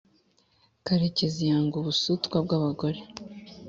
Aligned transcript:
karekezi 0.85 1.41
yanga 1.49 1.75
ubusutwa 1.81 2.35
bwa 2.45 2.57
bagore 2.63 2.99